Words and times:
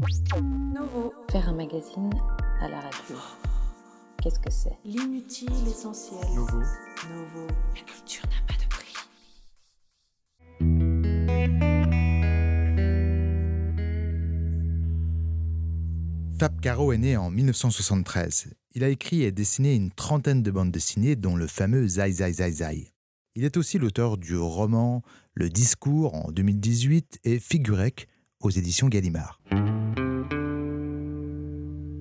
Novo. 0.00 1.12
Faire 1.30 1.48
un 1.48 1.54
magazine 1.54 2.10
à 2.60 2.68
la 2.68 2.80
radio. 2.80 3.16
Qu'est-ce 4.22 4.38
que 4.38 4.50
c'est? 4.50 4.78
L'inutile 4.84 5.50
essentiel. 5.66 6.20
Novo. 6.36 6.60
La 7.74 7.82
culture 7.82 8.24
n'a 8.26 8.46
pas 8.46 8.54
de 8.54 8.68
prix. 8.68 8.94
Fab 16.38 16.60
Caro 16.60 16.92
est 16.92 16.98
né 16.98 17.16
en 17.16 17.30
1973. 17.30 18.54
Il 18.74 18.84
a 18.84 18.88
écrit 18.90 19.22
et 19.22 19.32
dessiné 19.32 19.74
une 19.74 19.90
trentaine 19.90 20.44
de 20.44 20.50
bandes 20.52 20.70
dessinées, 20.70 21.16
dont 21.16 21.34
le 21.34 21.48
fameux 21.48 21.88
Zai 21.88 22.12
Zai 22.12 22.32
Zai 22.34 22.52
Zai. 22.52 22.92
Il 23.34 23.42
est 23.42 23.56
aussi 23.56 23.78
l'auteur 23.78 24.16
du 24.16 24.36
roman 24.36 25.02
Le 25.34 25.48
Discours 25.48 26.14
en 26.14 26.30
2018 26.30 27.18
et 27.24 27.40
Figurec 27.40 28.06
aux 28.40 28.50
éditions 28.50 28.88
Gallimard. 28.88 29.40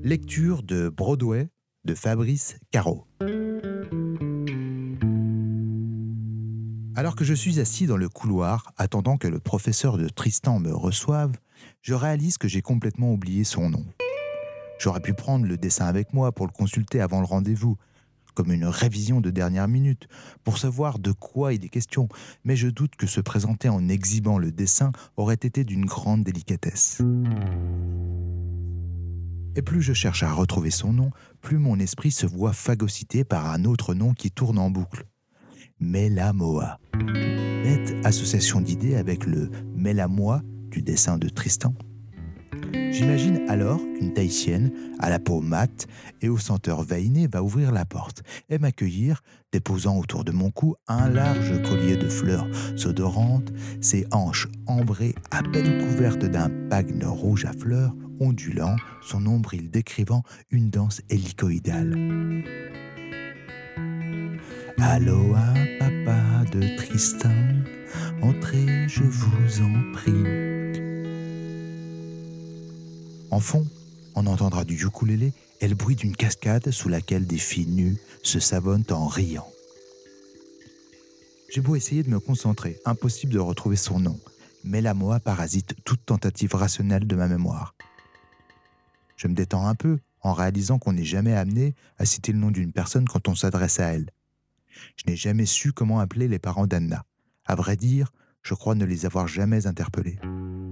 Lecture 0.08 0.64
de 0.64 0.88
Broadway 0.88 1.50
de 1.84 1.94
Fabrice 1.94 2.56
Caro. 2.72 3.08
Alors 6.96 7.18
que 7.18 7.26
je 7.26 7.34
suis 7.34 7.60
assis 7.60 7.88
dans 7.88 7.98
le 7.98 8.08
couloir, 8.08 8.72
attendant 8.78 9.18
que 9.18 9.28
le 9.28 9.42
professeur 9.42 9.98
de 9.98 10.08
Tristan 10.08 10.62
me 10.62 10.74
reçoive, 10.74 11.34
je 11.82 11.94
réalise 11.94 12.38
que 12.38 12.48
j'ai 12.48 12.62
complètement 12.62 13.12
oublié 13.12 13.44
son 13.44 13.70
nom. 13.70 13.86
J'aurais 14.80 15.02
pu 15.02 15.14
prendre 15.14 15.46
le 15.46 15.58
dessin 15.58 15.88
avec 15.88 16.14
moi 16.14 16.32
pour 16.32 16.46
le 16.46 16.54
consulter 16.54 17.02
avant 17.02 17.20
le 17.20 17.26
rendez-vous, 17.26 17.76
comme 18.34 18.54
une 18.54 18.64
révision 18.64 19.20
de 19.20 19.30
dernière 19.30 19.68
minute, 19.68 20.08
pour 20.46 20.58
savoir 20.58 21.00
de 21.00 21.12
quoi 21.12 21.54
il 21.54 21.66
est 21.66 21.70
question, 21.70 22.08
mais 22.46 22.56
je 22.56 22.70
doute 22.70 22.96
que 22.96 23.08
se 23.08 23.20
présenter 23.20 23.68
en 23.68 23.90
exhibant 23.90 24.38
le 24.38 24.54
dessin 24.54 24.94
aurait 25.18 25.34
été 25.34 25.66
d'une 25.66 25.86
grande 25.86 26.24
délicatesse. 26.24 27.02
Et 29.58 29.64
plus 29.64 29.82
je 29.82 29.92
cherche 29.92 30.22
à 30.22 30.32
retrouver 30.32 30.70
son 30.70 30.94
nom, 30.94 31.10
plus 31.42 31.58
mon 31.58 31.80
esprit 31.80 32.12
se 32.12 32.28
voit 32.28 32.54
phagocyté 32.54 33.24
par 33.24 33.50
un 33.50 33.66
autre 33.66 33.96
nom 33.96 34.14
qui 34.14 34.30
tourne 34.30 34.60
en 34.60 34.70
boucle. 34.70 35.08
Melamoa. 35.80 36.78
Bête 37.64 37.96
association 38.06 38.62
d'idées 38.62 38.96
avec 38.96 39.26
le 39.26 39.50
Mélamois 39.76 40.44
du 40.70 40.84
dessin 40.84 41.18
de 41.18 41.28
Tristan. 41.28 41.74
J'imagine 42.92 43.42
alors 43.48 43.80
qu'une 43.80 44.14
Tahitienne, 44.14 44.72
à 45.00 45.10
la 45.10 45.18
peau 45.18 45.42
mate 45.42 45.88
et 46.22 46.30
au 46.30 46.38
senteur 46.38 46.84
veiné, 46.84 47.28
va 47.28 47.42
ouvrir 47.42 47.72
la 47.72 47.86
porte 47.86 48.22
et 48.50 48.60
m'accueillir, 48.60 49.24
déposant 49.52 49.98
autour 49.98 50.24
de 50.24 50.32
mon 50.32 50.52
cou 50.52 50.76
un 50.88 51.10
large 51.10 51.64
collier 51.64 51.98
de 51.98 52.10
fleurs 52.10 52.48
odorantes, 52.86 53.52
ses 53.82 54.06
hanches 54.12 54.48
ambrées 54.68 55.16
à 55.32 55.42
peine 55.42 55.80
couvertes 55.80 56.26
d'un 56.26 56.52
pagne 56.70 57.04
rouge 57.04 57.46
à 57.46 57.54
fleurs 57.54 57.96
ondulant, 58.20 58.76
son 59.02 59.22
nombril 59.22 59.70
décrivant 59.70 60.24
une 60.52 60.70
danse 60.70 61.02
hélicoïdale. 61.10 61.96
Aloha, 64.80 65.54
papa 65.80 66.46
de 66.52 66.76
Tristan, 66.78 67.34
entrez, 68.22 68.88
je 68.88 69.04
vous 69.04 69.62
en 69.62 69.92
prie. 69.94 70.78
En 73.32 73.40
fond, 73.40 73.66
on 74.16 74.26
entendra 74.28 74.64
du 74.64 74.76
ukulélé 74.76 75.34
et 75.62 75.68
le 75.68 75.76
bruit 75.76 75.96
d'une 75.96 76.16
cascade 76.16 76.72
sous 76.72 76.90
laquelle 76.90 77.28
des 77.28 77.38
filles 77.38 77.68
nues 77.68 77.98
se 78.24 78.40
savonnent 78.40 78.86
en 78.92 79.08
riant. 79.08 79.48
J'ai 81.50 81.62
beau 81.62 81.76
essayer 81.76 82.04
de 82.04 82.10
me 82.10 82.20
concentrer, 82.20 82.80
impossible 82.86 83.34
de 83.34 83.40
retrouver 83.40 83.78
son 83.78 84.00
nom, 84.00 84.20
mais 84.64 84.82
la 84.82 84.94
moi 84.94 85.20
parasite 85.20 85.76
toute 85.86 86.06
tentative 86.06 86.56
rationnelle 86.56 87.08
de 87.08 87.16
ma 87.16 87.28
mémoire. 87.28 87.77
Je 89.18 89.28
me 89.28 89.34
détends 89.34 89.68
un 89.68 89.76
peu 89.76 90.00
en 90.22 90.34
réalisant 90.34 90.80
qu'on 90.80 90.94
n'est 90.94 91.04
jamais 91.04 91.36
amené 91.36 91.76
à 91.98 92.06
citer 92.06 92.32
le 92.32 92.40
nom 92.40 92.52
d'une 92.52 92.72
personne 92.72 93.08
quand 93.08 93.28
on 93.28 93.36
s'adresse 93.36 93.80
à 93.80 93.94
elle. 93.94 94.12
Je 94.96 95.04
n'ai 95.08 95.16
jamais 95.16 95.46
su 95.46 95.74
comment 95.74 96.00
appeler 96.00 96.28
les 96.28 96.40
parents 96.40 96.68
d'Anna. 96.68 97.04
À 97.46 97.56
vrai 97.56 97.76
dire, 97.76 98.12
je 98.44 98.54
crois 98.54 98.76
ne 98.76 98.86
les 98.86 99.06
avoir 99.06 99.28
jamais 99.28 99.68
interpellés. 99.68 100.20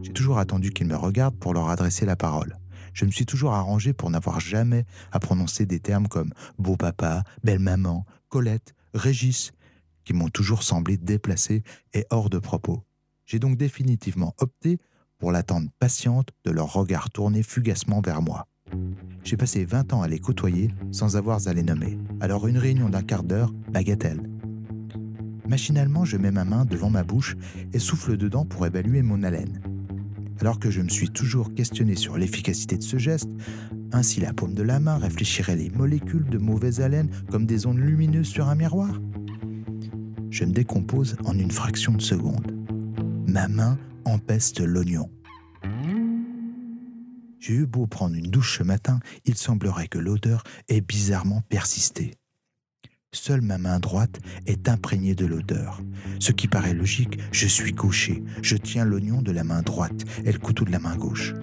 J'ai 0.04 0.14
toujours 0.14 0.38
attendu 0.38 0.72
qu'ils 0.72 0.88
me 0.88 0.96
regardent 0.96 1.40
pour 1.40 1.54
leur 1.54 1.70
adresser 1.70 2.06
la 2.06 2.16
parole. 2.16 2.58
Je 2.94 3.06
me 3.06 3.12
suis 3.12 3.26
toujours 3.26 3.54
arrangé 3.54 3.92
pour 3.92 4.10
n'avoir 4.10 4.40
jamais 4.40 4.86
à 5.12 5.20
prononcer 5.20 5.66
des 5.66 5.80
termes 5.80 6.08
comme 6.08 6.32
beau 6.60 6.78
papa, 6.78 7.24
belle 7.44 7.60
maman, 7.60 8.06
Colette, 8.30 8.76
Régis, 8.94 9.52
qui 10.06 10.14
m'ont 10.14 10.30
toujours 10.30 10.64
semblé 10.64 10.98
déplacés 10.98 11.64
et 11.94 12.06
hors 12.12 12.30
de 12.30 12.40
propos. 12.40 12.84
J'ai 13.26 13.40
donc 13.40 13.58
définitivement 13.58 14.36
opté 14.38 14.78
pour 15.20 15.32
l'attente 15.32 15.70
patiente 15.80 16.30
de 16.44 16.52
leur 16.52 16.74
regard 16.74 17.10
tourné 17.10 17.44
fugacement 17.44 18.02
vers 18.02 18.22
moi. 18.22 18.48
J'ai 19.24 19.38
passé 19.38 19.66
20 19.66 19.94
ans 19.94 20.02
à 20.02 20.08
les 20.08 20.20
côtoyer 20.20 20.72
sans 20.92 21.18
avoir 21.18 21.48
à 21.48 21.54
les 21.54 21.64
nommer. 21.64 21.98
Alors 22.20 22.48
une 22.48 22.58
réunion 22.58 22.90
d'un 22.90 23.02
quart 23.02 23.24
d'heure, 23.24 23.52
bagatelle. 23.72 24.22
Machinalement, 25.48 26.06
je 26.06 26.18
mets 26.18 26.32
ma 26.32 26.44
main 26.44 26.66
devant 26.66 26.90
ma 26.90 27.04
bouche 27.04 27.36
et 27.74 27.80
souffle 27.80 28.18
dedans 28.18 28.46
pour 28.46 28.66
évaluer 28.66 29.02
mon 29.02 29.24
haleine. 29.24 29.62
Alors 30.42 30.60
que 30.60 30.70
je 30.70 30.82
me 30.82 30.90
suis 30.90 31.10
toujours 31.10 31.54
questionné 31.54 31.96
sur 31.96 32.18
l'efficacité 32.18 32.78
de 32.78 32.84
ce 32.84 32.98
geste, 32.98 33.30
ainsi 33.92 34.20
la 34.20 34.34
paume 34.34 34.54
de 34.54 34.64
la 34.64 34.80
main 34.80 34.98
réfléchirait 34.98 35.56
les 35.56 35.70
molécules 35.70 36.30
de 36.30 36.38
mauvaise 36.38 36.82
haleine 36.82 37.10
comme 37.32 37.46
des 37.46 37.66
ondes 37.66 37.80
lumineuses 37.80 38.28
sur 38.28 38.50
un 38.50 38.56
miroir. 38.56 39.00
Je 40.30 40.44
me 40.44 40.52
décompose 40.52 41.16
en 41.24 41.38
une 41.38 41.52
fraction 41.52 41.94
de 41.94 42.02
seconde. 42.02 42.52
Ma 43.28 43.48
main 43.48 43.78
empeste 44.06 44.62
l'oignon. 44.62 45.10
J'ai 47.40 47.54
eu 47.54 47.66
beau 47.66 47.86
prendre 47.86 48.16
une 48.16 48.32
douche 48.32 48.58
ce 48.58 48.64
matin, 48.64 49.00
il 49.26 49.36
semblerait 49.36 49.88
que 49.88 50.00
l'odeur 50.00 50.44
ait 50.68 50.82
bizarrement 50.82 51.42
persisté. 51.42 52.16
Seule 53.12 53.42
ma 53.42 53.58
main 53.58 53.80
droite 53.80 54.20
est 54.46 54.68
imprégnée 54.68 55.16
de 55.16 55.26
l'odeur. 55.26 55.82
Ce 56.20 56.32
qui 56.32 56.48
paraît 56.48 56.74
logique, 56.74 57.20
je 57.32 57.48
suis 57.48 57.72
gaucher, 57.72 58.24
je 58.42 58.58
tiens 58.58 58.84
l'oignon 58.84 59.22
de 59.22 59.32
la 59.32 59.44
main 59.44 59.62
droite 59.62 60.04
et 60.26 60.32
le 60.32 60.40
couteau 60.40 60.66
de 60.66 60.72
la 60.72 60.80
main 60.80 60.98
gauche. 60.98 61.34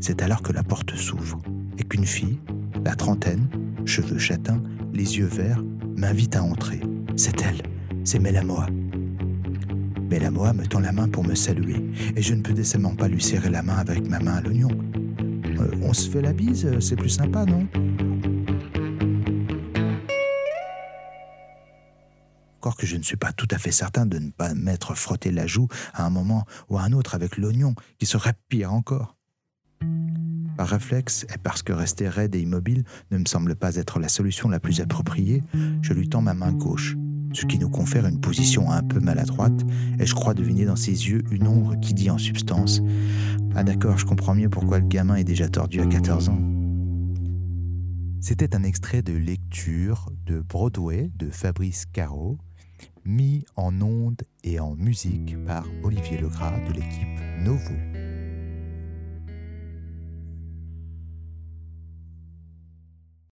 C'est 0.00 0.20
alors 0.20 0.42
que 0.42 0.52
la 0.52 0.62
porte 0.62 0.94
s'ouvre 0.96 1.40
et 1.78 1.84
qu'une 1.84 2.06
fille, 2.06 2.38
la 2.84 2.94
trentaine, 2.94 3.48
cheveux 3.86 4.18
châtains, 4.18 4.62
les 4.92 5.16
yeux 5.16 5.26
verts, 5.26 5.62
m'invite 5.96 6.36
à 6.36 6.42
entrer. 6.42 6.80
C'est 7.16 7.40
elle, 7.42 7.62
c'est 8.04 8.18
Mélamoa. 8.18 8.66
Mélamoa 10.08 10.52
me 10.52 10.66
tend 10.66 10.80
la 10.80 10.92
main 10.92 11.08
pour 11.08 11.24
me 11.24 11.34
saluer 11.34 11.82
et 12.14 12.22
je 12.22 12.34
ne 12.34 12.42
peux 12.42 12.52
décemment 12.52 12.94
pas 12.94 13.08
lui 13.08 13.22
serrer 13.22 13.50
la 13.50 13.62
main 13.62 13.76
avec 13.76 14.08
ma 14.08 14.20
main 14.20 14.34
à 14.34 14.40
l'oignon. 14.40 14.68
Euh, 15.58 15.70
on 15.82 15.92
se 15.92 16.08
fait 16.08 16.22
la 16.22 16.32
bise, 16.32 16.78
c'est 16.80 16.96
plus 16.96 17.10
sympa, 17.10 17.44
non? 17.44 17.66
Encore 22.58 22.76
que 22.76 22.86
je 22.86 22.96
ne 22.96 23.02
suis 23.02 23.16
pas 23.16 23.32
tout 23.32 23.48
à 23.50 23.58
fait 23.58 23.72
certain 23.72 24.06
de 24.06 24.18
ne 24.18 24.30
pas 24.30 24.54
m'être 24.54 24.94
frotté 24.94 25.30
la 25.30 25.46
joue 25.46 25.68
à 25.92 26.06
un 26.06 26.10
moment 26.10 26.46
ou 26.70 26.78
à 26.78 26.82
un 26.82 26.92
autre 26.92 27.14
avec 27.14 27.36
l'oignon, 27.36 27.74
qui 27.98 28.06
serait 28.06 28.34
pire 28.48 28.72
encore. 28.72 29.16
Par 30.56 30.68
réflexe, 30.68 31.26
et 31.34 31.38
parce 31.38 31.62
que 31.62 31.72
rester 31.72 32.08
raide 32.08 32.34
et 32.34 32.40
immobile 32.40 32.84
ne 33.10 33.18
me 33.18 33.26
semble 33.26 33.54
pas 33.56 33.76
être 33.76 33.98
la 33.98 34.08
solution 34.08 34.48
la 34.48 34.60
plus 34.60 34.80
appropriée, 34.80 35.42
je 35.82 35.92
lui 35.92 36.08
tends 36.08 36.22
ma 36.22 36.32
main 36.32 36.52
gauche, 36.52 36.96
ce 37.34 37.46
qui 37.46 37.58
nous 37.58 37.68
confère 37.68 38.06
une 38.06 38.20
position 38.20 38.70
un 38.70 38.82
peu 38.82 39.00
maladroite, 39.00 39.64
et 39.98 40.06
je 40.06 40.14
crois 40.14 40.34
deviner 40.34 40.64
dans 40.64 40.76
ses 40.76 41.08
yeux 41.08 41.22
une 41.30 41.46
ombre 41.46 41.78
qui 41.80 41.94
dit 41.94 42.10
en 42.10 42.18
substance 42.18 42.80
Ah 43.54 43.64
d'accord, 43.64 43.98
je 43.98 44.06
comprends 44.06 44.34
mieux 44.34 44.48
pourquoi 44.48 44.78
le 44.78 44.86
gamin 44.86 45.16
est 45.16 45.24
déjà 45.24 45.48
tordu 45.48 45.80
à 45.80 45.86
14 45.86 46.28
ans. 46.28 46.38
C'était 48.20 48.56
un 48.56 48.62
extrait 48.62 49.02
de 49.02 49.12
lecture 49.12 50.10
de 50.24 50.40
Broadway 50.40 51.10
de 51.16 51.28
Fabrice 51.28 51.84
Caro, 51.84 52.38
mis 53.04 53.44
en 53.56 53.82
ondes 53.82 54.22
et 54.44 54.60
en 54.60 54.74
musique 54.76 55.36
par 55.44 55.66
Olivier 55.82 56.18
Legras 56.18 56.58
de 56.66 56.72
l'équipe 56.72 57.20
Novo. 57.44 57.93